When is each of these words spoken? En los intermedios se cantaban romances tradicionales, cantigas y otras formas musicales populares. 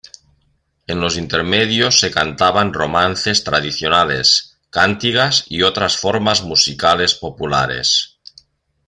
En 0.87 0.99
los 0.99 1.15
intermedios 1.15 1.99
se 1.99 2.09
cantaban 2.09 2.73
romances 2.73 3.43
tradicionales, 3.43 4.57
cantigas 4.71 5.45
y 5.47 5.61
otras 5.61 5.95
formas 5.95 6.41
musicales 6.41 7.13
populares. 7.13 8.17